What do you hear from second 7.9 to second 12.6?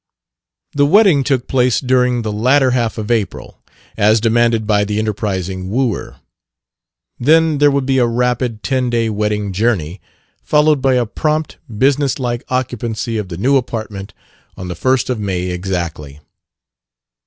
a rapid ten day wedding journey, followed by a prompt, business like